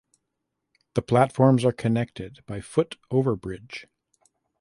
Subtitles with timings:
[0.95, 3.85] The platforms are connected by foot overbridge.